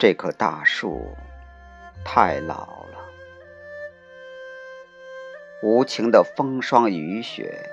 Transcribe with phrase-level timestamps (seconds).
[0.00, 1.14] 这棵大树
[2.02, 2.98] 太老了，
[5.62, 7.68] 无情的风霜雨雪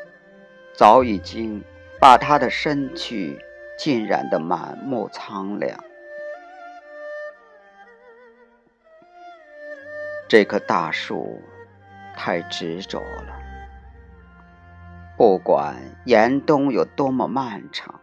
[0.74, 1.64] 早已经
[2.02, 3.40] 把它的身躯
[3.80, 5.82] 浸染得满目苍凉。
[10.28, 11.42] 这棵大树
[12.14, 13.40] 太执着了，
[15.16, 18.02] 不管严冬有多么漫长。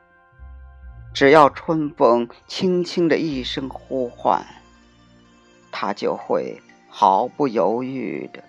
[1.15, 4.45] 只要春风轻轻的一声呼唤，
[5.71, 8.43] 它就会毫不犹豫的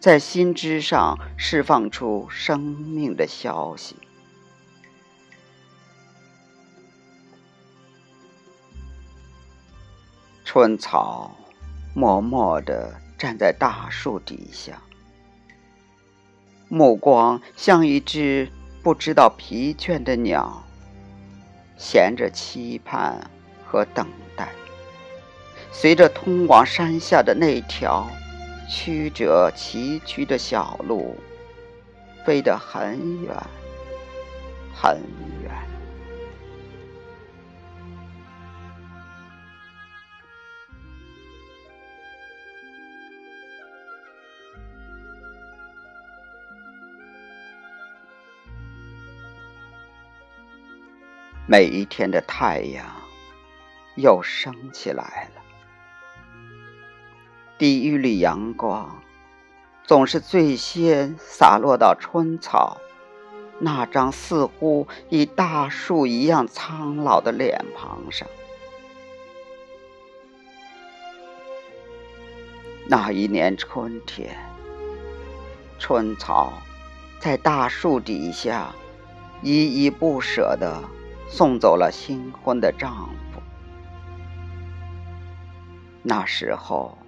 [0.00, 3.94] 在心枝上释放出生命的消息。
[10.44, 11.30] 春草
[11.94, 14.82] 默默的站在大树底下，
[16.68, 18.50] 目光像一只
[18.82, 20.64] 不知道疲倦的鸟。
[21.84, 23.28] 衔着期盼
[23.66, 24.48] 和等待，
[25.72, 28.08] 随着通往山下的那条
[28.70, 31.16] 曲折崎岖的小路，
[32.24, 33.34] 飞得很远
[34.72, 35.02] 很。
[51.52, 52.86] 每一天的太阳
[53.96, 55.42] 又升起来了，
[57.58, 59.02] 第一缕阳光
[59.84, 62.78] 总是最先洒落到春草
[63.58, 68.26] 那张似乎与大树一样苍老的脸庞上。
[72.86, 74.34] 那一年春天，
[75.78, 76.50] 春草
[77.20, 78.74] 在大树底下
[79.42, 80.82] 依依不舍地。
[81.34, 83.40] 送走了新婚的丈夫。
[86.02, 86.98] 那时候，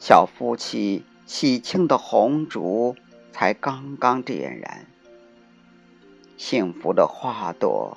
[0.00, 2.96] 小夫妻喜庆的红烛
[3.30, 4.86] 才刚刚点燃，
[6.36, 7.96] 幸福的花朵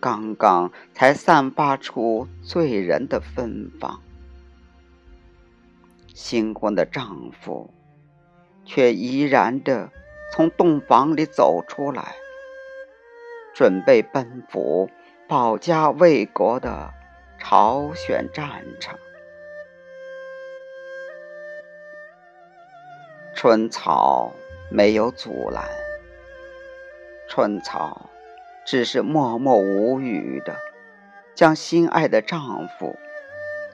[0.00, 4.02] 刚刚才散发出醉人的芬芳。
[6.12, 7.72] 新婚的丈夫
[8.66, 9.90] 却依然的
[10.30, 12.14] 从洞房里走出来。
[13.58, 14.88] 准备奔赴
[15.26, 16.94] 保家卫国的
[17.40, 18.96] 朝鲜战场，
[23.34, 24.32] 春草
[24.70, 25.64] 没有阻拦，
[27.28, 28.08] 春草
[28.64, 30.54] 只是默默无语的
[31.34, 32.96] 将心爱的丈夫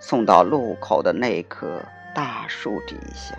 [0.01, 1.83] 送到路口的那棵
[2.15, 3.37] 大树底下。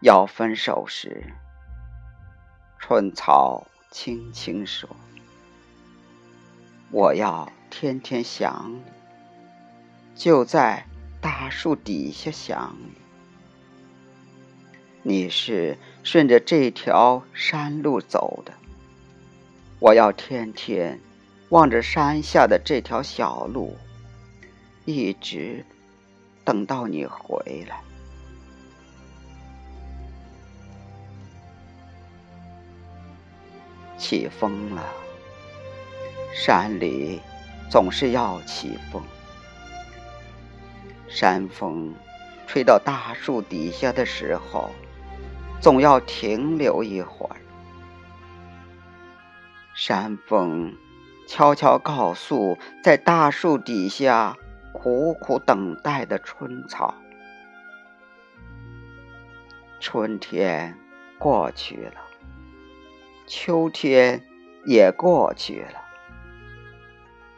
[0.00, 1.34] 要分手时。
[2.78, 4.88] 春草轻轻说
[6.90, 8.80] ：“我要天天想你，
[10.14, 10.86] 就在
[11.20, 12.90] 大树底下想你。
[15.02, 18.52] 你是顺着这条山路走的，
[19.80, 20.98] 我要天天
[21.50, 23.76] 望着山下的这条小路，
[24.84, 25.64] 一直
[26.44, 27.82] 等到你回来。”
[33.98, 34.82] 起风了，
[36.32, 37.20] 山里
[37.68, 39.02] 总是要起风。
[41.08, 41.94] 山风
[42.46, 44.70] 吹到大树底下的时候，
[45.60, 47.36] 总要停留一会儿。
[49.74, 50.76] 山风
[51.26, 54.36] 悄悄告诉在大树底下
[54.72, 56.94] 苦苦等待的春草：
[59.80, 60.76] 春天
[61.18, 62.07] 过去了。
[63.30, 64.24] 秋天
[64.64, 65.82] 也过去了，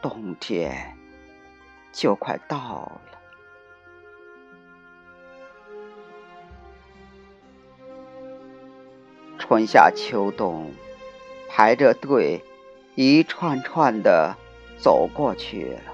[0.00, 0.96] 冬天
[1.90, 3.18] 就快到了。
[9.36, 10.72] 春夏秋冬
[11.48, 12.40] 排着队，
[12.94, 14.36] 一串串的
[14.78, 15.92] 走过去了。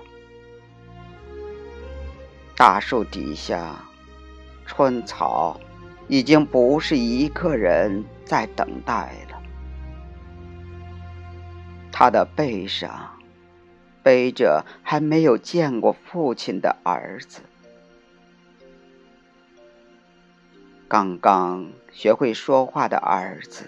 [2.55, 3.83] 大树底下，
[4.67, 5.59] 春草
[6.07, 9.26] 已经不是一个人在等待。
[11.99, 13.17] 他的背上
[14.03, 17.41] 背着还没有见过父亲的儿子，
[20.87, 23.65] 刚刚学会说话的儿子，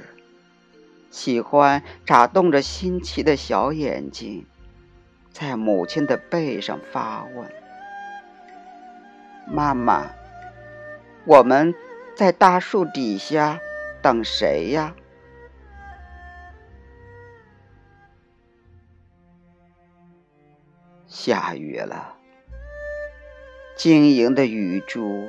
[1.10, 4.44] 喜欢眨动着新奇的小眼睛，
[5.32, 7.50] 在母亲的背上发问
[9.50, 10.10] ：“妈妈，
[11.24, 11.74] 我们
[12.14, 13.58] 在大树底下
[14.02, 14.94] 等谁呀？”
[21.08, 22.16] 下雨了，
[23.74, 25.26] 晶莹的雨珠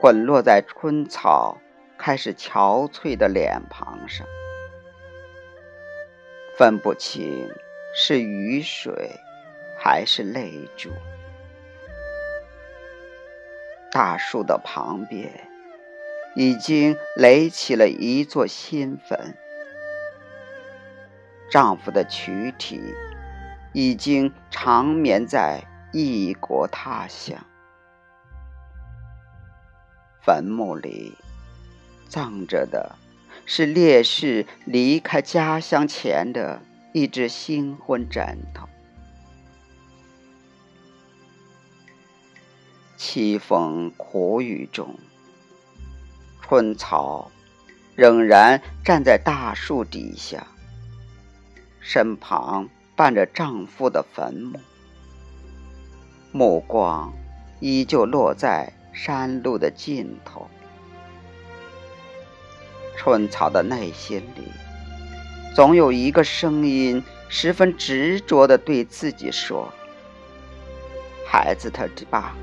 [0.00, 1.58] 滚落在春草
[1.98, 4.24] 开始憔悴的脸庞上，
[6.56, 7.50] 分不清
[7.92, 9.10] 是雨水
[9.76, 10.90] 还是泪珠。
[13.90, 15.28] 大树的旁边
[16.36, 19.34] 已经垒起了一座新坟，
[21.50, 22.80] 丈夫的躯体
[23.74, 27.44] 已经长眠在异国他乡，
[30.22, 31.18] 坟墓里
[32.08, 32.94] 葬着的
[33.44, 36.62] 是烈士离开家乡前的
[36.92, 38.68] 一只新婚枕头。
[42.96, 44.96] 凄风苦雨中，
[46.40, 47.28] 春草
[47.96, 50.46] 仍然站在大树底下，
[51.80, 54.60] 身旁伴着丈夫的坟墓，
[56.32, 57.12] 目光
[57.60, 60.48] 依旧落在山路的尽头。
[62.96, 64.50] 春草的内心里，
[65.54, 69.72] 总有一个声音，十分执着地对自己说
[71.26, 72.34] ：“孩子，他爸。”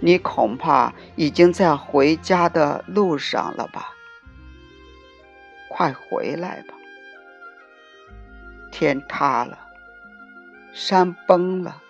[0.00, 3.94] 你恐怕已经在回家的路上了吧？
[5.70, 6.73] 快回来吧！
[8.76, 9.56] 天塌了，
[10.72, 11.80] 山崩了，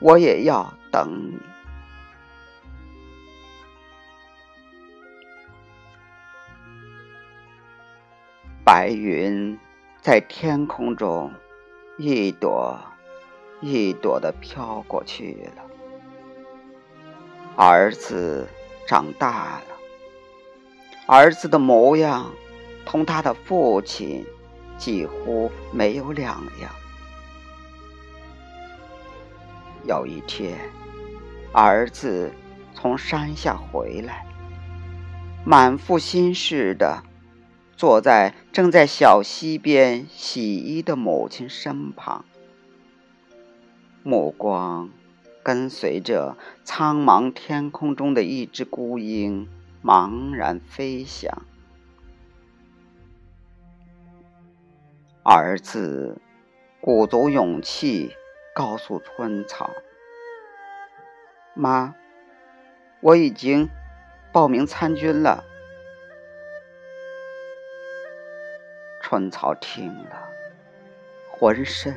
[0.00, 1.38] 我也要等你。
[8.64, 9.60] 白云
[10.00, 11.30] 在天空中
[11.98, 12.80] 一朵
[13.60, 15.62] 一朵的飘过去了。
[17.56, 18.48] 儿子
[18.88, 19.76] 长大了，
[21.06, 22.32] 儿子的模样
[22.86, 24.24] 同他的父亲
[24.78, 26.70] 几乎没有两样。
[29.86, 30.58] 有一天，
[31.52, 32.32] 儿子
[32.74, 34.26] 从山下回来，
[35.44, 37.02] 满腹心事的
[37.76, 42.24] 坐在正在小溪边洗衣的母亲身旁，
[44.02, 44.90] 目光。
[45.44, 49.48] 跟随着苍茫天空中的一只孤鹰
[49.82, 51.42] 茫然飞翔，
[55.24, 56.20] 儿子
[56.80, 58.16] 鼓足勇气
[58.56, 59.70] 告诉春草
[61.54, 61.94] ：“妈，
[63.00, 63.70] 我已经
[64.32, 65.44] 报名参军了。”
[69.00, 70.28] 春草听了，
[71.30, 71.94] 浑身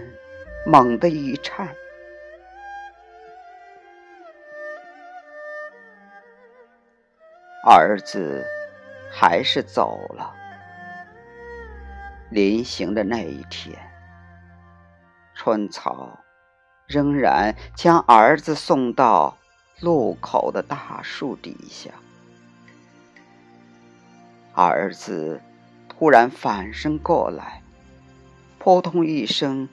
[0.67, 1.75] 猛地一颤。
[7.67, 8.45] 儿子
[9.09, 10.44] 还是走了。
[12.29, 13.77] 临行的那一天，
[15.35, 16.19] 春草
[16.87, 19.37] 仍然将儿子送到
[19.81, 21.91] 路口的大树底下。
[24.53, 25.41] 儿子
[25.87, 27.61] 突然反身过来，
[28.57, 29.67] 扑通一声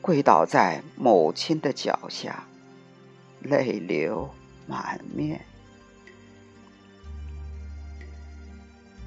[0.00, 2.44] 跪倒在母亲的脚下，
[3.40, 4.32] 泪流
[4.66, 5.44] 满面。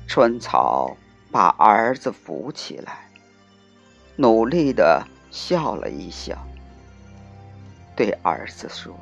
[0.08, 0.98] 春草
[1.32, 3.08] 把儿子扶起来，
[4.18, 6.38] 努力的笑了一笑，
[7.96, 8.94] 对儿子说：“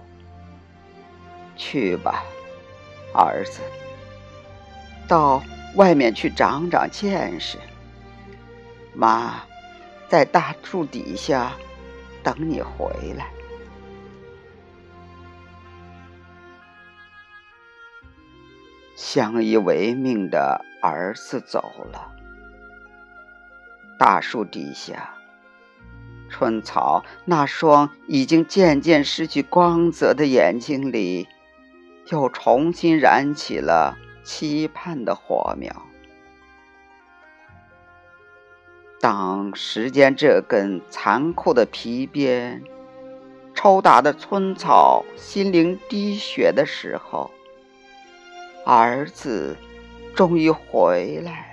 [1.57, 2.24] 去吧，
[3.13, 3.62] 儿子，
[5.07, 5.41] 到
[5.75, 7.57] 外面去长长见识。
[8.93, 9.41] 妈，
[10.07, 11.53] 在大树底下
[12.21, 13.27] 等你回来。”
[18.95, 22.12] 相依为命的儿子走了，
[24.00, 25.13] 大树底下，
[26.29, 31.27] 春草那双已经渐渐失去光泽的眼睛里，
[32.10, 35.86] 又重新燃起了期盼的火苗。
[39.01, 42.63] 当时间这根残酷的皮鞭
[43.53, 47.29] 抽打的春草心灵滴血的时候，
[48.65, 49.58] 儿子
[50.15, 51.49] 终于回来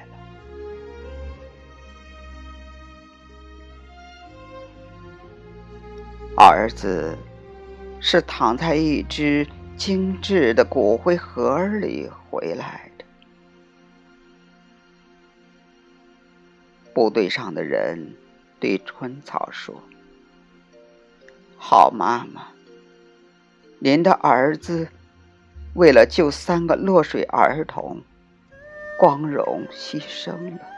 [6.36, 7.16] 儿子
[7.98, 13.04] 是躺在一只精致的骨灰盒里回来的。
[16.92, 18.14] 部队上的人
[18.60, 19.82] 对春草说
[21.56, 22.48] ：“好妈妈，
[23.78, 24.88] 您的儿子。”
[25.74, 28.00] 为了救三个落水儿童，
[28.98, 30.75] 光荣牺牲了。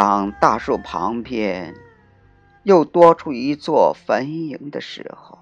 [0.00, 1.74] 当大树旁边
[2.62, 5.40] 又多出一座坟茔的时候，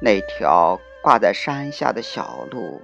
[0.00, 2.80] 那条挂在山下的小路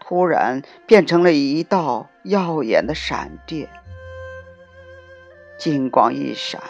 [0.00, 3.68] 突然变成了一道耀眼的闪电，
[5.56, 6.60] 金光一闪，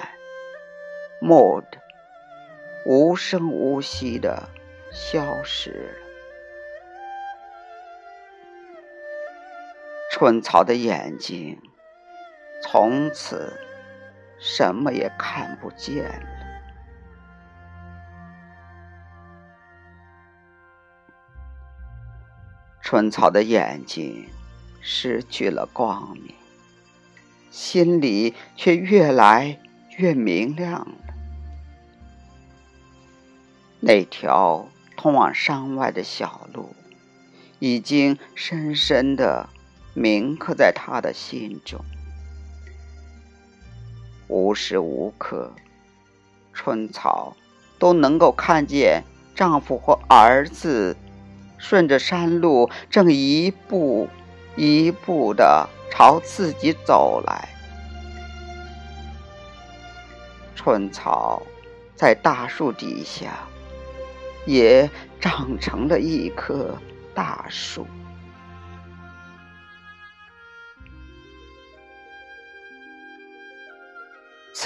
[1.23, 1.79] 蓦地
[2.85, 4.51] 无声无息的
[4.93, 6.07] 消失了。
[10.11, 11.59] 春草的眼睛。
[12.63, 13.53] 从此，
[14.39, 16.27] 什么也看不见了。
[22.83, 24.29] 春草的眼睛
[24.81, 26.35] 失去了光明，
[27.51, 29.59] 心里却越来
[29.99, 31.15] 越明亮了。
[33.81, 36.75] 那条通往山外的小路，
[37.59, 39.49] 已经深深的
[39.95, 41.85] 铭刻在他的心中。
[44.29, 45.53] 无时无刻，
[46.53, 47.37] 春草
[47.79, 49.05] 都能够看见
[49.35, 50.97] 丈夫或儿子
[51.59, 54.09] 顺着山路，正一步
[54.57, 57.49] 一步的朝自己走来。
[60.55, 61.43] 春草
[61.95, 63.47] 在大树底下，
[64.45, 64.91] 也
[65.21, 66.75] 长成了一棵
[67.15, 67.87] 大树。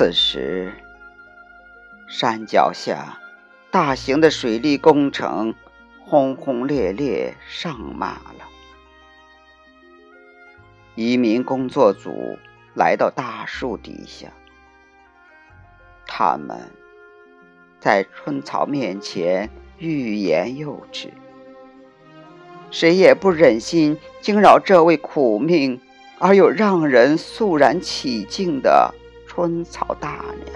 [0.01, 0.73] 此时，
[2.09, 3.19] 山脚下
[3.71, 5.55] 大型的水利工程
[5.99, 8.49] 轰轰烈烈上马了。
[10.95, 12.39] 移民工作组
[12.75, 14.29] 来到大树底下，
[16.07, 16.71] 他们
[17.79, 21.13] 在春草面前欲言又止，
[22.71, 25.79] 谁也不忍心惊扰这位苦命
[26.19, 28.95] 而又让人肃然起敬的。
[29.41, 30.55] 春草大娘，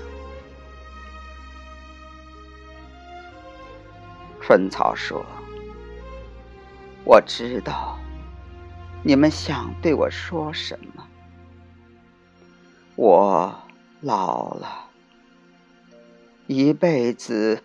[4.43, 5.25] 春草说
[7.03, 7.99] ：“我知道
[9.03, 11.03] 你们想对我说什么。
[12.95, 13.59] 我
[14.03, 14.91] 老了，
[16.47, 17.65] 一辈子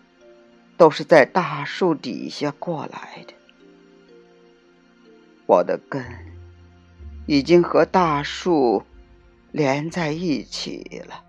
[0.78, 3.34] 都是在大树底下过来的，
[5.44, 6.02] 我的根
[7.26, 8.84] 已经和大树。”
[9.52, 11.24] 连在一起了。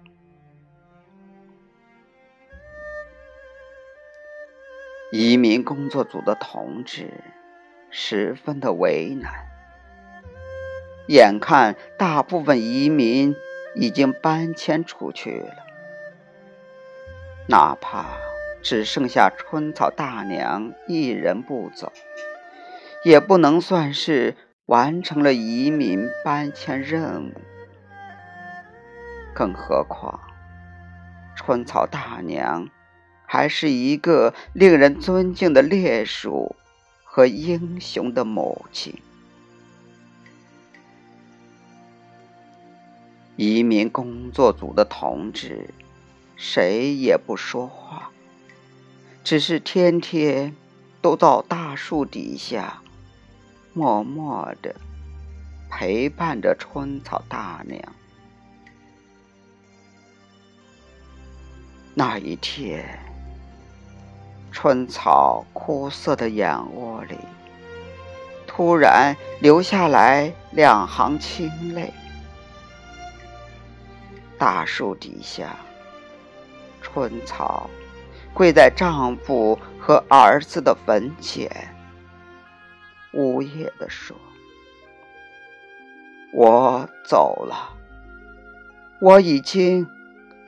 [5.12, 7.24] 移民工作组的同志
[7.90, 9.34] 十分的为难，
[11.08, 13.36] 眼看大部分移民
[13.76, 15.66] 已经搬迁出去了，
[17.50, 18.06] 哪怕
[18.62, 21.92] 只剩下春草大娘一人不走，
[23.04, 24.38] 也不能算是
[24.68, 27.34] 完成了移民搬迁任务。
[29.34, 30.20] 更何况，
[31.36, 32.70] 春草大娘
[33.26, 36.56] 还是一个令人尊敬的烈属
[37.04, 38.94] 和英雄的母亲。
[43.38, 45.74] 移民工作组的同志，
[46.36, 48.12] 谁也不说话，
[49.24, 50.56] 只是天天
[51.02, 52.82] 都到大树底下，
[53.74, 54.76] 默默的
[55.72, 57.82] 陪伴着春草大娘。
[62.04, 62.84] 那一天，
[64.52, 67.16] 春草枯涩的眼窝里
[68.48, 71.94] 突然流下来两行清泪。
[74.36, 75.56] 大树底下，
[76.82, 77.70] 春草
[78.34, 81.48] 跪在丈夫和儿子的坟前，
[83.14, 84.18] 呜咽地说
[86.34, 87.70] ：“我走了，
[89.00, 89.88] 我已经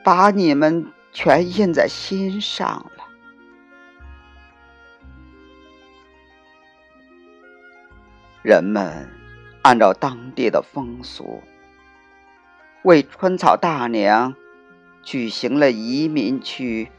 [0.02, 0.84] 把你们。”
[1.14, 3.04] 全印在心上了。
[8.42, 9.08] 人们
[9.62, 11.40] 按照当地的风俗，
[12.82, 14.34] 为春草大娘
[15.02, 16.90] 举行了移民区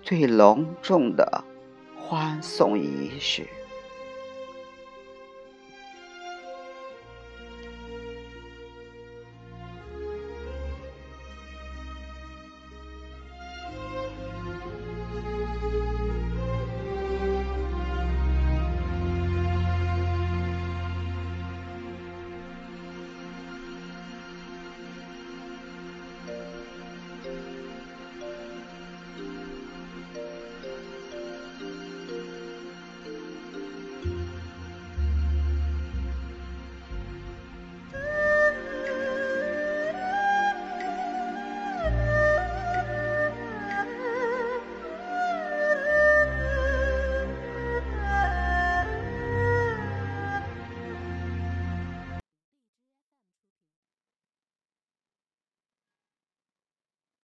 [0.00, 1.44] 最隆重的
[1.96, 3.46] 欢送仪式。